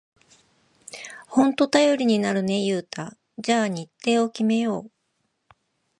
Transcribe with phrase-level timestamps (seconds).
[1.27, 3.19] ほんと頼りになるね、ユウタ。
[3.37, 4.91] じゃあ日程を決めよう！